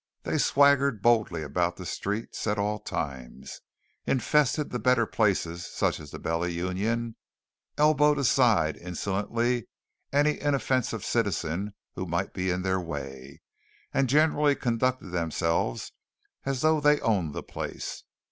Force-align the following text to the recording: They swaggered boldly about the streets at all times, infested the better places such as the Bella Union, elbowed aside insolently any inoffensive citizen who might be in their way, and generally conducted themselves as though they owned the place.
They 0.23 0.39
swaggered 0.39 1.03
boldly 1.03 1.43
about 1.43 1.75
the 1.77 1.85
streets 1.85 2.47
at 2.47 2.57
all 2.57 2.79
times, 2.79 3.61
infested 4.07 4.71
the 4.71 4.79
better 4.79 5.05
places 5.05 5.63
such 5.67 5.99
as 5.99 6.09
the 6.09 6.17
Bella 6.17 6.47
Union, 6.47 7.17
elbowed 7.77 8.17
aside 8.17 8.77
insolently 8.77 9.67
any 10.11 10.39
inoffensive 10.41 11.05
citizen 11.05 11.75
who 11.93 12.07
might 12.07 12.33
be 12.33 12.49
in 12.49 12.63
their 12.63 12.79
way, 12.79 13.41
and 13.93 14.09
generally 14.09 14.55
conducted 14.55 15.09
themselves 15.09 15.91
as 16.45 16.61
though 16.61 16.79
they 16.81 16.99
owned 17.01 17.35
the 17.35 17.43
place. 17.43 18.01